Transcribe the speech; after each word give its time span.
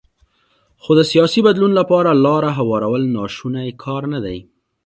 خو 0.81 0.91
د 0.99 1.01
سیاسي 1.11 1.39
بدلون 1.47 1.71
لپاره 1.79 2.19
لاره 2.25 2.49
هوارول 2.59 3.03
ناشونی 3.17 3.69
کار 3.83 4.03
نه 4.13 4.19
دی. 4.25 4.39